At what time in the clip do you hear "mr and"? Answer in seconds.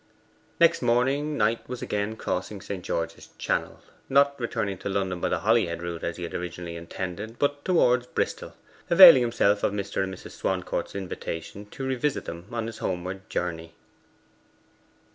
9.73-10.11